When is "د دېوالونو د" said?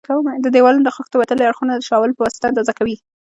0.45-0.89